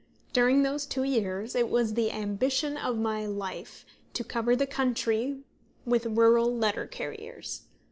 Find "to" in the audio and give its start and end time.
4.13-4.23